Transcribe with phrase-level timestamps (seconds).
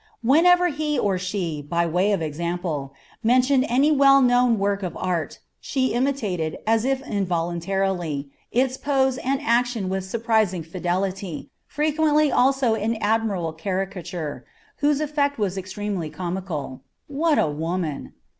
[0.23, 5.37] Whenever he or she, by way of example, mentioned any well known work of art,
[5.59, 12.95] she imitated, as if involuntarily, its pose and action with surprising fidelity, frequently also in
[12.95, 14.43] admirable caricature,
[14.77, 16.81] whose effect was extremely comical.
[17.05, 18.13] What a woman!